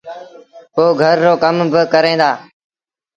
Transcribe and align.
پو 0.73 0.83
گھر 1.01 1.15
رو 1.25 1.33
ڪم 1.41 1.55
با 1.71 1.81
ڪريݩ 1.93 2.19
دآ۔ 2.21 2.29